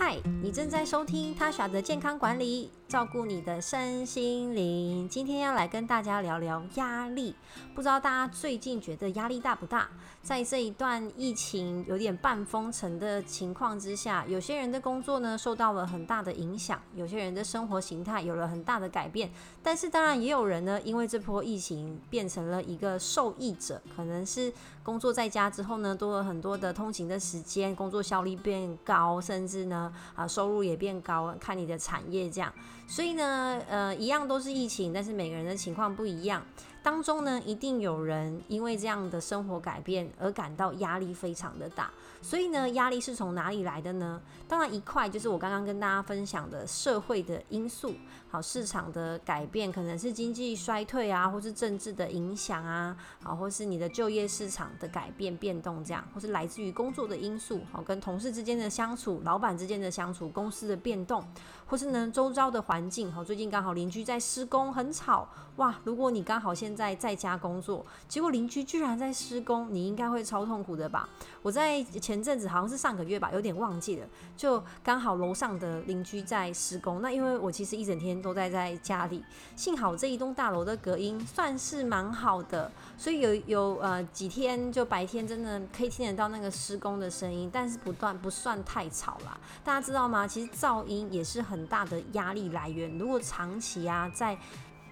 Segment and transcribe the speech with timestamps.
[0.00, 5.06] 嗨，你正在收听他耍的健康管理，照顾你的身心灵。
[5.06, 7.34] 今天要来跟大家聊聊压力。
[7.74, 9.86] 不知道大家最近觉得压力大不大？
[10.22, 19.30] 在这一段疫情有点半封城的情况之下，有些人的工作呢受到了很大的影响，有些人的生活形态有了很大的改变。
[19.62, 24.50] 但是当然也有人呢，因为这波疫情变成了一个受益者，可能是
[24.82, 29.92] 工作在家之后呢，多了很多的通勤的时间，工作效率变高，甚至呢。
[30.14, 32.52] 啊，收入也变高，看你的产业这样，
[32.88, 36.42] 所以呢，呃，一样都是疫情，但是每个人的情况不一样。
[36.88, 41.90] 当中呢，一定有人因为这样的生活改变而感到压力非常的大。
[42.22, 44.18] 所以呢，压力是从哪里来的呢？
[44.48, 47.94] 当然，一块就是我刚刚跟大家分享的社会的因素，
[48.30, 61.22] 好，市场的改变，可能是经济衰退啊，或是政治的影响啊，好，或是你的就业市场的改变变动这样，或是来自于工作的因素，好，跟同事之间的相处，老板之间的相处，公司的变动，
[61.66, 71.08] 或是呢周遭的环境，好，最近刚好邻居在施工，很吵，哇，如果你刚好现在在家工作，结果邻居居然在施工，你应该会超痛苦的吧？
[71.42, 71.84] 我在。
[71.98, 77.02] 前阵子好像是上个月吧，有点忘记了，就刚好楼上的邻居在施工。
[77.02, 79.24] 那因为我其实一整天都在在家里，
[79.56, 89.36] 幸好这一栋大楼的隔音算是蛮好的，所以有有呃几天就白天真的可以听得到那个施工的声音，但是不断不算太吵啦。
[89.64, 90.28] 大家知道吗？
[90.28, 92.96] 其实噪音也是很大的压力来源。
[92.98, 94.38] 如果长期啊在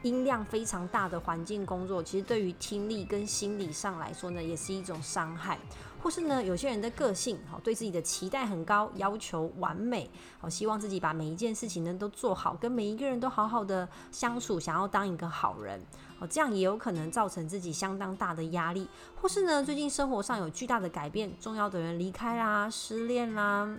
[0.06, 5.58] 音量非常大的环境工作，其实对于听力跟心理上来说呢，也是一种伤害。
[6.00, 15.82] 或是呢，有些人的个性好，对自己的期待很高，要求完美，好，希望自己把每一件事情呢都做好，跟每一个人都好好的相处，想要当一个好人，
[16.20, 18.86] 哦，这样也有可能造成自己相当大的压力。
[19.20, 23.76] 或是呢，最近生活上有巨大的改变，重要的人离开啦，失恋啦，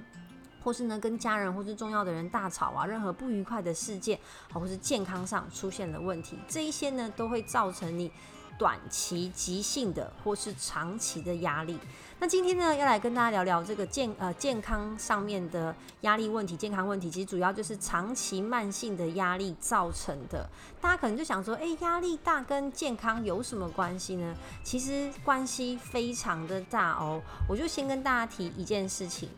[0.67, 4.19] 或是呢跟家人或是重要的人大吵啊，任何不愉快的事件，
[4.51, 8.11] 或是健康上出现了问题，这一些呢都会造成你。
[8.59, 11.77] 短期急性的或是长期的压力，
[12.17, 20.49] 那今天呢要来跟大家聊聊这个健呃健康上面的压力问题，健康问题其实主要就是长期慢性的压力造成的。
[20.81, 24.35] 大家可能就想说，哎，压力大跟健康有什么关系呢？
[24.63, 27.21] 其实关系非常的大哦。
[27.47, 29.29] 我就先跟大家提一件事情，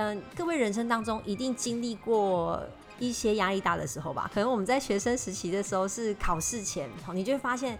[0.00, 2.58] 嗯，各位人生当中一定经历过
[2.98, 4.30] 一些压力大的时候吧？
[4.32, 7.78] 可能我们在学生时期的时候是考试前，你就会发现。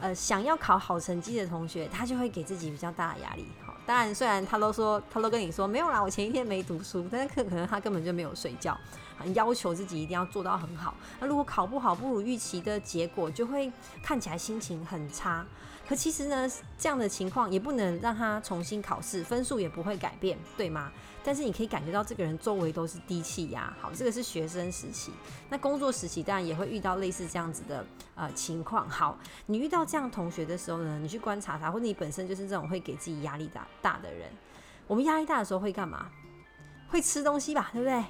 [0.00, 3.46] 呃，想要考好成绩的同学，他就会给自己比较大的压力。
[3.64, 8.76] 好，当然，虽然他都说，他都跟你说没有啦，我前一天没读书，但是可可能他根本就没有睡觉，
[9.16, 10.92] 很要求自己一定要做到很好。
[11.20, 13.70] 那如果考不好，不如预期的结果，就会
[14.02, 15.46] 看起来心情很差。
[15.88, 16.48] 可其实呢，
[16.78, 20.90] 这样的情况也不能让他重新考试，分数也不会改变，对吗？
[21.24, 23.72] 但是你可以感觉到这个人周围都是低气压。
[23.80, 25.12] 好，这个是学生时期，
[25.50, 27.84] 那工作时期当然也会遇到类似这样子的
[28.14, 28.88] 呃情况。
[28.88, 34.28] 好，你遇到这样同学的时候呢，你去观察他，或者你本身就是这种会给自己压力大大的人。
[34.86, 36.08] 我们压力大的时候会干嘛？
[36.88, 38.02] 会吃东西吧，对不对？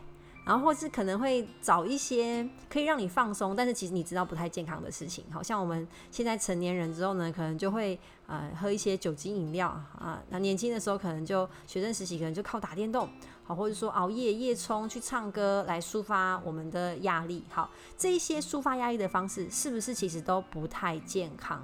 [0.45, 5.25] 然后或是可能会找一些可以让你放松，但是其实你知道不太健康的事情。
[5.31, 10.23] 好像我们现在成年人之后呢，可能就会呃喝一些酒精饮料啊。
[10.31, 13.09] 那年轻的时候可能就学生时期可能就靠打电动，
[13.45, 17.45] 好，或者说熬夜夜冲去唱歌来抒发我们的压力。
[17.51, 21.63] 好，这一些抒发压力的方式是不是其实都不太健康？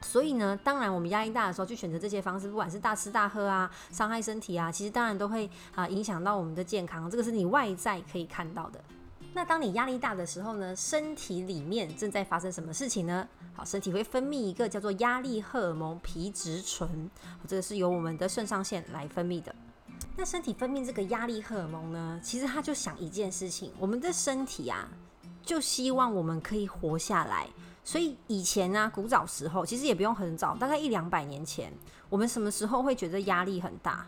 [0.00, 7.10] 所以呢，当然我们压力大的时候去选择这些方式，不管是大吃大喝啊，伤害身体啊，其实当然都会啊影响到我们的健康。
[7.10, 8.80] 这个是你外在可以看到的。
[9.34, 13.28] 那当你压力大的时候呢，身体里面正在发生什么事情呢？
[13.54, 17.10] 好，身体会分泌一个叫做压力荷尔蒙皮质醇，
[17.46, 19.54] 这个是由我们的肾上腺来分泌的。
[20.16, 24.88] 那身体分泌这个压力荷尔蒙呢，其实它就想一件事情，我们的身体啊，
[25.42, 27.48] 就希望我们可以活下来。
[27.88, 31.72] 所以以前呢，古早时候其实也不用很早，大概一两百年前，
[32.10, 34.06] 我们什么时候会觉得压力很大？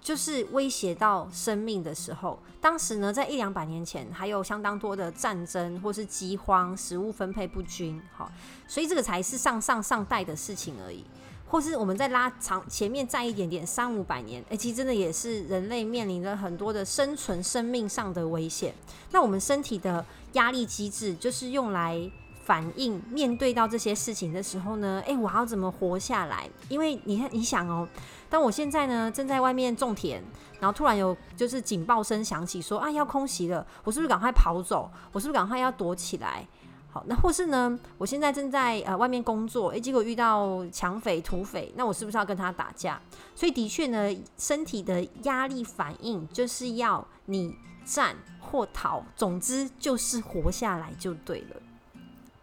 [0.00, 2.38] 就是威胁到生命的时候。
[2.58, 8.32] 当时呢，在一两百年前，还有相当多的战争或是饥荒，食物分配不均，好，
[8.66, 11.04] 所以这个才是上上上代的事情而已。
[11.46, 18.74] 或是我们再拉长前面再一点点，三五百年，诶，其实真的也是人类面临着很多的生存、生命上的危险。
[19.12, 20.02] 那我们身体的
[20.32, 22.10] 压力机制就是用来。
[22.48, 26.48] 反应面对到这些事情的时候呢，诶，我要怎么活下来？
[26.70, 27.86] 因为你看，你想哦，
[28.30, 30.22] 当我现在呢正在外面种田，
[30.58, 34.90] 然后突然有就是警报声响起，说啊要空袭了，我是不是赶快跑走？
[35.12, 36.48] 我是不是赶快要躲起来？
[36.90, 42.98] 好，那或是呢，我现在正在呃外面工作，诶，结果遇到抢匪、土匪，那我是不是要跟他打架？
[43.34, 44.08] 所以的确呢，
[44.38, 47.54] 身体的压力反应就是要你
[47.84, 51.56] 战或逃，总之就是活下来就对了。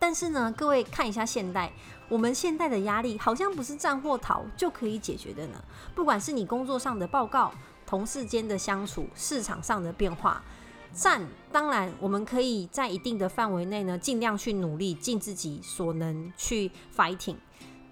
[0.08, 1.74] 但是呢，各位看一下现代，
[2.08, 5.56] 我们现代的压力好像不是战或逃就可以解决的呢。
[5.96, 7.52] 不管是你工作上的报告、
[7.88, 10.44] 同事间的相处、市场上的变化。
[10.94, 17.38] 战当然，我们可以在一定的范围内呢，尽量去努力，尽自己所能去 fighting。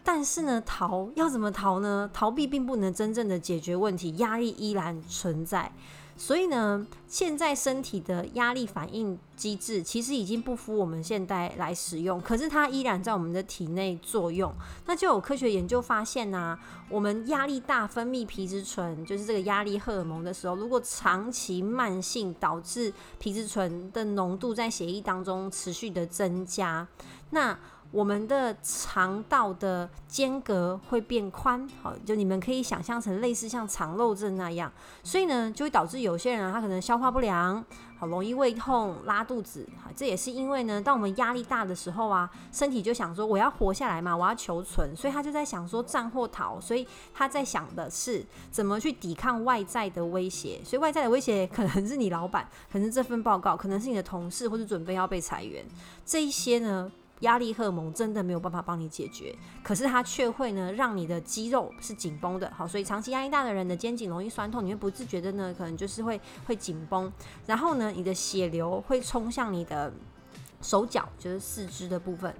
[0.04, 2.08] 但是呢，逃要怎么逃呢？
[2.14, 5.72] 逃避并不能真正的解决问题，压力依然存在。
[6.24, 14.50] 所以呢，现在身体的压力反应机制其实已经不敷我们现代来使用，可是它依然在我们的体内作用。
[14.86, 26.88] 那就有科学研究发现呢，我们压力大分泌皮质醇，就是这个压力荷尔蒙的时候，如果长期慢性导致皮质醇的浓度在血液当中持续的增加，
[27.32, 27.60] 那
[27.94, 34.72] 我们的肠道的间隔会变宽，好，就你们可以想象成类似像肠漏症那样，
[35.04, 37.64] 所以呢，就会导致有些人啊，他可能消化不良，
[38.00, 55.64] 好容易胃痛、拉肚子，哈，这也是因为呢，当我们压力大的时候啊，身体就想说我要活下来嘛，我要求存，所以他就在想说战或逃，所以他在想的是怎么去抵抗外在的威胁，所以外在的威胁可能是你老板，可能是这份报告，可能是你的同事，或者准备要被裁员，
[56.04, 56.92] 这一些呢。
[57.24, 67.12] 压力荷尔蒙真的没有办法帮你解决，可是它却会呢让你的肌肉是紧绷的，好，所以长期压力大的人的肩颈容易酸痛，你会不自觉的呢，可能就是会会紧绷，
[67.46, 69.92] 然后呢，你的血流会冲向你的
[70.62, 72.34] 手脚，就是四肢的部分，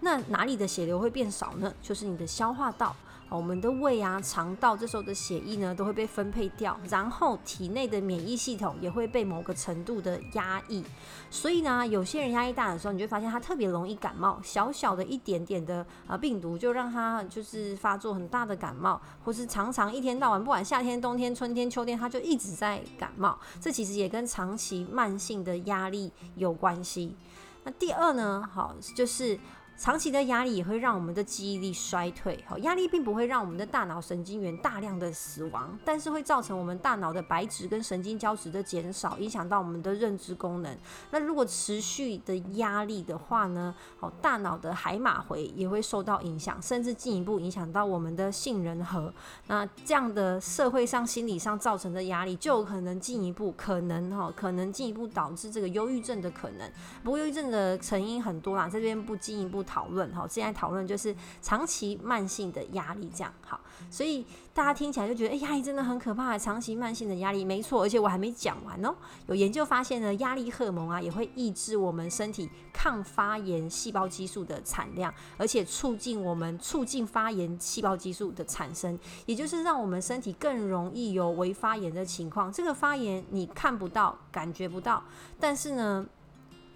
[0.00, 1.72] 那哪里的血流会变少呢？
[1.80, 2.94] 就是你的消化道。
[3.30, 10.84] 我们的胃啊、肠道这时候的血液呢，都会被分配掉，然后体内的免疫系统也会被某个程度的压抑。
[11.30, 23.38] 所以呢，有些人压力大的时候，你就发现他特别容易感冒，小小的一点点的啊病毒就让他就是发作很大的感冒，或是常常一天到晚，不管夏天、冬天、春天、秋天，他就一直在感冒。
[23.60, 27.14] 这其实也跟长期慢性的压力有关系。
[27.62, 29.38] 那第二呢，好就是。
[29.80, 32.38] 长期的压力也会让我们的记忆力衰退。
[32.46, 40.76] 好，压力并不会让我们的大脑神经元大量的死亡，但是会造成我们大脑的白质跟神经胶质的减少，影响到我们的认知功能。
[41.10, 43.74] 那如果持续的压力的话呢？
[43.98, 49.10] 好，大脑的海马回也会受到影响，甚至进一步影响到我们的杏仁核。
[49.46, 56.70] 那这样的社会上、心理上造成的压力，就有可能进一步可能哈，可能进一步导致这个忧郁症的可能。
[57.02, 59.64] 不过忧郁症的成因很多啦，在这边不进一步。
[59.70, 68.92] 讨论哈，现在讨论就是长期慢性的压力，这样好，所以大家听起来就觉得，哎，压力真的很可怕，长期慢性的压力，没错，而且我还没讲完哦。
[69.28, 82.52] 有研究发现呢，压力荷尔蒙啊，也会抑制我们身体抗发炎细胞激素的产量，而且促进我们促进发炎细胞激素的产生，也就是让我们身体更容易有微发炎的情况。
[82.52, 85.04] 这个发炎你看不到、感觉不到，
[85.38, 86.04] 但是呢。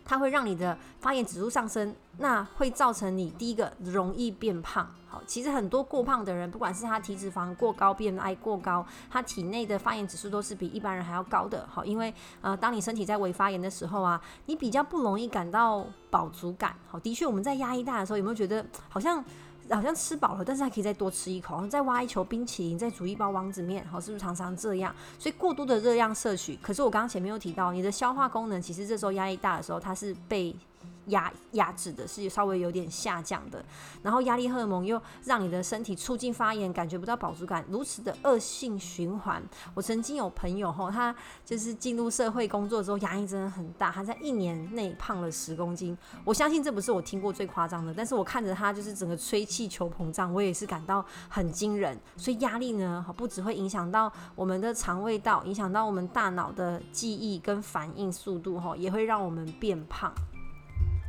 [0.04, 4.88] 它会让你的发炎指数上升，那会造成你第一个容易变胖。
[5.08, 11.66] 好，其实很多过胖的人，不管是他体脂肪过高、变矮过高，他体内的发炎指数都是比一般人还要高的。
[11.70, 16.74] 好，因为呃，当你身体在微发炎的时候啊，你比较不容易感到饱足感。
[16.88, 19.24] 好，的确，我们在压力大的时候，有没有觉得好像？
[19.70, 24.94] 好像吃饱了，但是还可以再多吃一口，再挖一球冰淇淋，再煮一包王子面，好，是不是常常这样？
[25.18, 30.54] 所以过多的热量摄取，可是我刚刚前面有提到，你的消化功能其实这时候压力大的时候，它是被。
[31.06, 33.64] 压压制的是稍微有点下降的，
[34.02, 39.42] 然后压力荷尔蒙又让你的身体促进发炎，感觉不到饱足感，如此的恶性循环。
[39.74, 45.96] 我曾经有朋友吼，他就是进入社会工作之后，压力真的很大，他在一年内胖了十公斤。
[46.24, 51.98] 我相信这不是我听过最夸张的，但是我看着他就是整个吹气球膨胀，我也是感到很惊人。
[52.16, 60.12] 所以压力呢，不只会影响到我们的肠胃道，影响到我们大脑的记忆跟反应速度，吼，也会让我们变胖。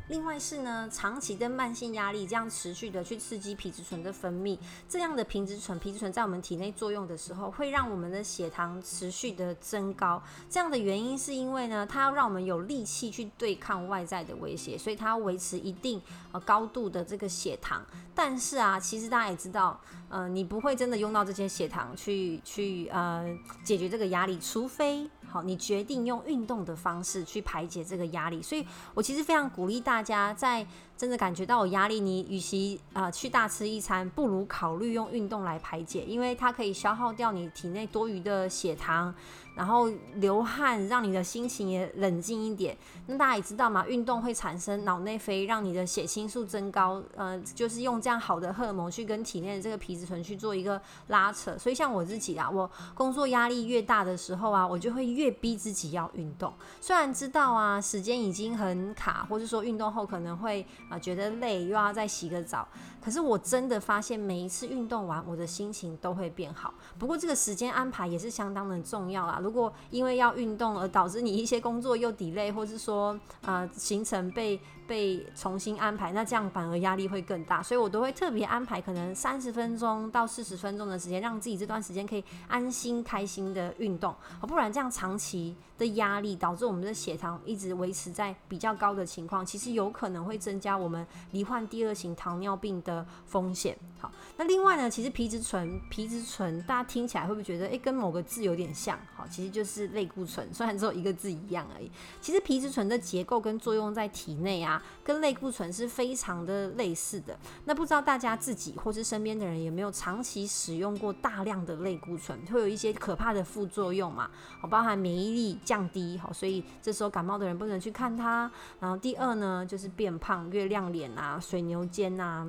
[0.08, 4.58] 另外是呢，长期的慢性压力这样持续的去刺激皮质醇的分泌，
[4.88, 10.22] 这样的皮质醇，皮质醇在我们体内作用的时候，会让我们的血糖持续的增高。
[10.48, 16.00] 这样的原因是因为呢，它要让我们有力气去对抗外在的威胁，所以它要维持一定
[16.32, 17.84] 呃高度的这个血糖。
[18.14, 23.26] 但是啊，其实大家也知道，呃，你不会真的用到这些血糖去去呃
[23.64, 25.10] 解决这个压力，除非。
[25.36, 30.65] 好，你决定用运动的方式去排解这个压力，所以我其实非常鼓励大家在
[30.98, 39.14] 真的感觉到有压力，你与其呃去大吃一餐，不如考虑用运动来排解，因为它可以消耗掉你体内多余的血糖。
[39.56, 42.78] 然后流汗，让你的心情也冷静一点。
[43.08, 47.02] 那大家也知道嘛，运动会产生脑内啡，让你的血清素增高。
[47.16, 51.58] 呃，就是用这样好的荷尔蒙去跟体内的这个皮质醇去做一个拉扯。
[51.58, 56.54] 所以像我自己啊，我工作压力越大的时候啊，我就会越逼自己要运动。
[56.82, 62.68] 虽然知道啊，时间已经很卡，或者说运动后可能会啊觉得累，又要再洗个澡。
[63.01, 66.74] 可是我真的发现，每一次运动完，我的心情都会变好。
[66.98, 69.39] 不过这个时间安排也是相当的重要啦。
[69.42, 77.62] 如果因为要运动而导致你一些工作又 delay，或是说呃行程被被重新安排，那这样反而压力会更大。
[77.62, 84.15] 所以我都会特别安排可能三十分钟到四十分钟的时间，让自己这段时间可以安心开心的运动。
[84.42, 93.06] 不然这样长期的压力导致我们的血糖一直维持在比较高的情况，其实有可能会增加我们罹患第二型糖尿病的。
[93.25, 98.98] 风险好，那另外呢，其实皮质醇，皮质醇大家听起来会不会觉得，诶，跟某个字有点像？
[99.15, 101.92] 好，其实就是类固醇，虽然只有一个字一样而已。
[102.22, 107.38] 其实皮质醇的结构跟作用在体内啊，跟类固醇是非常的类似的。
[107.65, 114.29] 那不知道大家自己或是身边的人有没有长期使用过大量的类固醇，会有一些可怕的副作用嘛？
[114.62, 118.50] 好，包含免疫力降低，好，所以这时候感冒的人不能去看它。
[118.79, 122.48] 然后第二呢，就是变胖、月亮脸啊、水牛肩啊。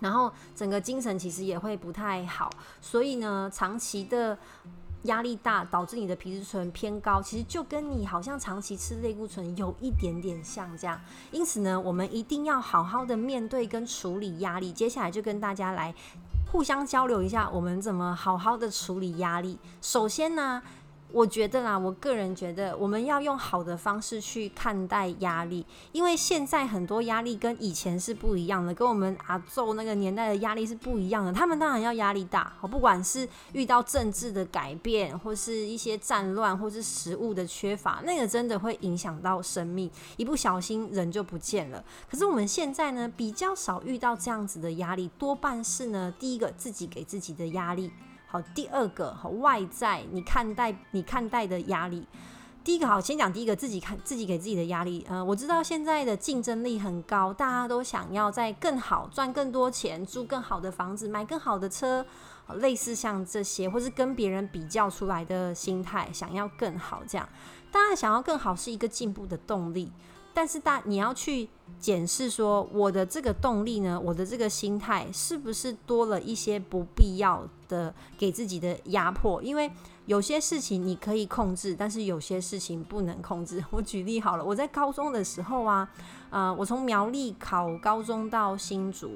[0.00, 2.50] 然后整个精神其实也会不太好，
[2.82, 4.36] 所以呢，长期的
[5.06, 11.00] 压力大导致你的皮质醇偏高，其实就跟你好像长期吃类固醇有一点点像这样。
[11.32, 14.72] 因此呢，我们一定要好好的面对跟处理压力。
[14.72, 15.94] 接下来就跟大家来
[16.52, 19.58] 互相交流一下，我们怎么好好的处理压力。
[19.80, 20.62] 首先呢。
[21.12, 31.32] 我觉得啦，我个人觉得，我们要用好的方式去看待压力，因为现在很多压力跟以前是不一样的，跟我们阿昼那个年代的压力是不一样的。
[31.32, 41.82] 他们当然要压力大，好不管是遇到政治的改变，或是一些战乱，或是食物的缺乏，那个真的会影响到生命，一不小心人就不见了。
[42.10, 47.90] 可是我们现在呢，比较少遇到这样子的压力，多半是呢，第一个自己给自己的压力。
[48.28, 52.06] 好，第二个好外在你看待你看待的压力。
[52.64, 55.06] 第一个好，先讲第一个自己看自己给自己的压力。
[55.08, 62.04] 嗯，我知道现在的竞争力很高，大家都想要在更好赚更多钱，住更好的房子，买更好的车，
[62.54, 67.28] 类似像这些，或是跟别人比较出来的心态，想要更好这样。
[67.70, 69.92] 当然，想要更好是一个进步的动力。
[70.36, 79.42] 但是大你要去检视说，我的这个动力呢，我的这个心态是不是多了一些不必要的给自己的压迫？
[79.42, 79.72] 因为
[80.04, 83.64] 有些事情你可以控制，但是有些事情不能控制。
[83.72, 85.88] 我举例好了，我在高中的时候啊，
[86.28, 89.12] 呃，我从苗栗考高中到新竹，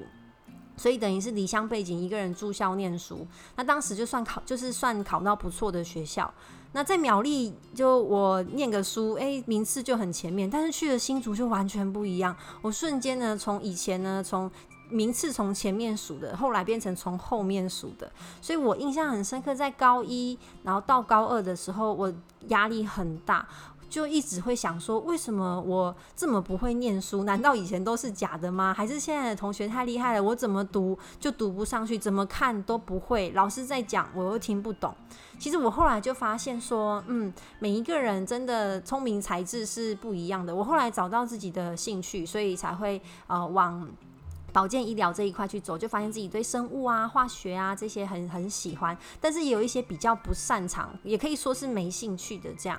[0.75, 3.27] 所以等于是离乡背景，一个人住校念书。
[3.57, 6.33] 那当时就算考，就是算考到不错的学校。
[6.73, 10.49] 那在苗栗就我念个书，哎，名次就很前面。
[10.49, 12.37] 但是去了新竹就完全不一样。
[12.62, 14.50] 我瞬间呢，从以前呢，从
[14.89, 18.11] 名次从前面数的，后来变成从后面数的。
[18.41, 22.12] 所以我印象很深刻，在高一然后到高二的时候，我
[22.49, 23.47] 压力很大。
[23.90, 27.25] 就一直会想说，为什么我这么不会念书？
[27.25, 28.73] 难道以前都是假的吗？
[28.73, 30.23] 还是现在的同学太厉害了？
[30.23, 31.99] 我怎么读就读不上去？
[31.99, 33.30] 怎么看都不会？
[33.32, 34.94] 老师在讲，我又听不懂。
[35.40, 40.54] 其实我后来就发现说，嗯，每一个人真的聪明才智是不一样的。
[40.54, 43.88] 我后来找到自己的兴趣，所以才会呃往
[44.52, 52.78] 保健医疗这一块去走，就发现自己对生物啊、化学啊这些很很喜欢，但是也有一些比较不擅长，也可以说是没兴趣的这样。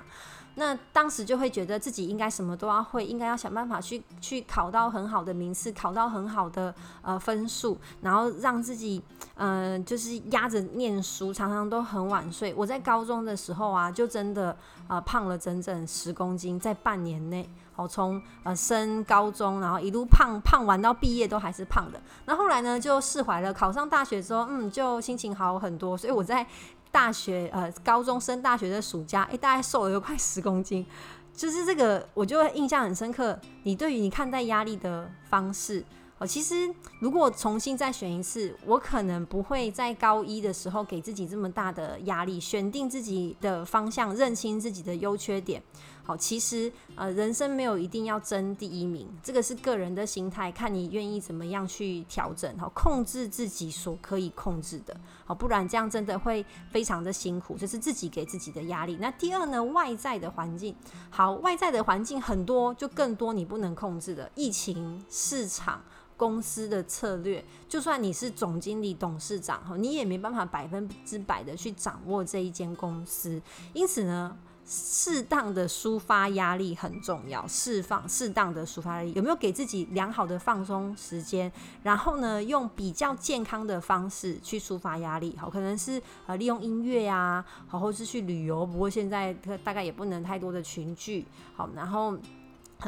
[0.54, 9.02] 那当时就会觉得自己应该什么都要会，应该要想办法去去考到很好的名次，考到很好的呃分数，然后让自己
[9.36, 12.52] 嗯就是压着念书，常常都很晚睡。
[12.54, 14.56] 我在高中的时候啊，就真的
[14.88, 22.00] 呃胖了整整十公斤，在半年内，好从呃升高中，然后一路胖胖完到毕业都还是胖的。
[22.26, 25.96] 那后来呢就释怀了，考上大学之后，嗯就心情好很多。
[25.96, 26.46] 所以我在。
[26.92, 30.86] 大学呃，高中升大学的暑假，哎，大概瘦了有快十公斤，
[31.34, 33.36] 就是这个，我就印象很深刻。
[33.64, 35.82] 你对于你看待压力的方式，
[36.18, 45.62] 哦，其实如果重新再选一次，我可能不会在高一的时候给自己这么大的压力，选定自己的方向，认清自己的优缺点。
[46.04, 58.96] 好，其实呃，人生没有一定要争第一名，这个是个人的心态，看你愿意怎么样去调整，好，控制自己所可以控制的，好，不然这样真的会非常的辛苦，这是自己给自己的压力。
[59.00, 60.74] 那第二呢，外在的环境，
[61.10, 65.80] 好，外在的环境很多，就更多你不能控制的，疫情、市场。
[66.14, 73.42] 公司的策略，就算你是总经理、董事长哈，你也没办法百分之百的去掌握这一间公司。
[73.72, 74.36] 因此呢，
[74.74, 81.52] 适当的抒发压力很重要，释放适当的抒发压力，有没有给自己良好的放松时间？
[81.82, 88.64] 然后呢，用比较健康的方式去抒发压力，好，可能是呃利用音乐呀，好，或是去旅游。
[88.64, 92.16] 不过现在大概也不能太多的群聚，好，然后。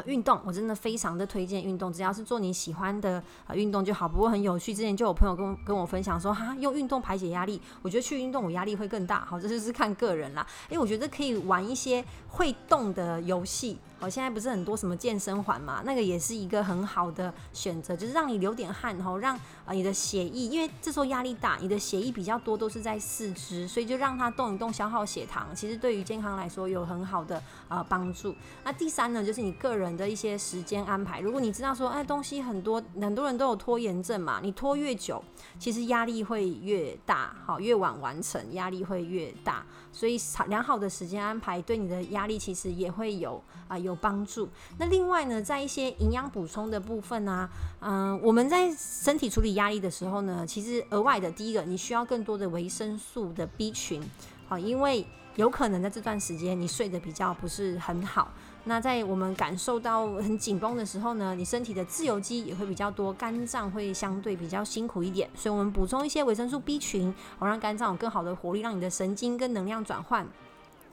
[0.06, 4.08] 运动，我真的非常的推荐运动，只要是做你喜欢的啊运动就好。
[4.08, 9.24] 不过很有趣，之前就有朋友跟跟我分享说，哈，用运动排解压力，我觉得去运动我压力会更大。
[9.24, 10.46] 好，这就是看个人啦。
[10.68, 13.78] 诶，我觉得可以玩一些会动的游戏。
[14.00, 19.34] 好，现在不是很多什么健身环嘛，那个也是一个很好的选择，就是让你流点汗，然后让
[19.64, 28.34] 啊你的血液，因为这时候压力大，你的血液比较多都是在四肢，所以就让它动一动，消耗血糖，其实对于健康来说有很好的啊帮助。
[28.64, 35.22] 那第三呢，就是你个人的一些时间安排，如果你知道说，哎，东西很多，很多人都有拖延症嘛，你拖越久，
[35.58, 43.78] 其实压力会越大，好，越晚完成压力会越大，所以良好的时间安排对你的压力其实也会有啊。
[43.84, 44.48] 有帮助。
[44.78, 47.48] 那另外呢，在一些营养补充的部分呢，
[47.80, 54.02] 嗯，我们在身体处理压力的时候呢，其实额外的第一个，你需要更多的维生素的 B 群，
[54.48, 58.30] 好，因为有可能在这段时间你睡得比较不是很好。
[58.66, 65.28] 那在我们感受到很紧绷的时候呢，你身体的自由基也会比较多，肝脏会相对比较辛苦一点。
[65.34, 70.26] 所以我们补充一些维生素 B 群，好让肝脏有更好的活力，让你的神经跟能量转换。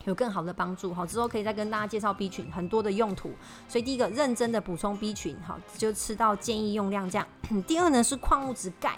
[0.06, 3.32] 有更好的帮助，好之后可以再跟大家介绍 B 群很多的用途。
[3.68, 7.28] 所以第一个认真的补充 B 群，好就吃到建议用量这样。
[7.68, 8.98] 第二呢是矿物质钙。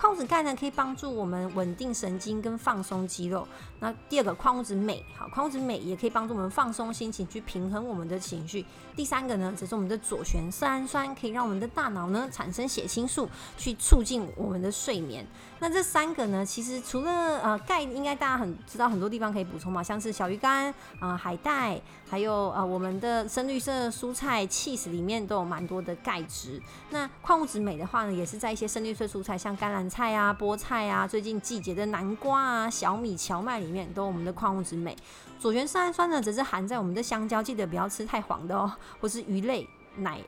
[0.00, 3.46] 矿物质钙呢，可以帮助我们稳定神经跟放松肌肉。
[3.80, 8.64] 那第二个矿物质镁，好，矿物质镁也可以帮助我们放松心情，去平衡我们的情绪。
[8.96, 13.28] 第三个呢，则是我们的左旋色氨酸，可以让我们的大脑呢产生血清素，
[13.58, 15.26] 去促进我们的睡眠。
[15.58, 21.78] 那这三个呢，其实除了呃钙，应该大家很知道很多地方可以补充嘛，像是小鱼干啊、海带，
[22.08, 26.58] 还有呃我们的深绿色蔬菜 cheese 里面都有蛮多的钙质。
[26.88, 29.89] 那矿物质镁的话呢，也是在一些深绿色蔬菜，像甘蓝。
[29.90, 34.96] 菜啊，菠菜啊，最近季节的南瓜啊，小米、荞麦里面都有我们的矿物质镁。
[35.40, 40.20] 左旋色氨酸呢，则是含在我们的香蕉，记得不要吃太黄的哦，或是鱼类、奶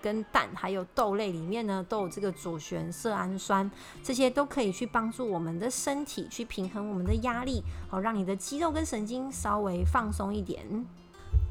[0.00, 3.68] 跟蛋，还有豆类里面呢，都有这个左旋色氨酸，
[4.02, 10.86] 这些都可以去帮助我们的身体去平衡我们的压力，好让你的肌肉跟神经稍微放松一点。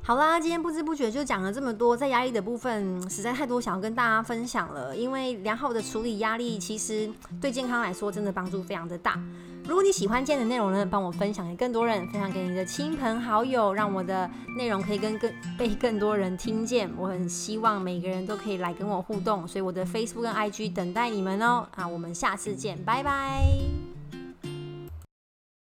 [0.08, 4.96] 好啦，今天不知不觉就讲了这么多，在压力的部分实在太多想要跟大家分享了。
[4.96, 9.22] 因为良好的处理压力，其实对健康来说真的帮助非常的大。
[9.66, 16.90] 如果你喜欢今天的内容呢，帮我分享给更多人，分享给你的亲朋好友，让我的内容可以跟更被更多人听见。
[16.98, 21.68] 我很希望每个人都可以来跟我互动，所以我的 Facebook 跟 IG 等待你们哦。
[21.76, 23.97] 啊，我们下次见，拜拜。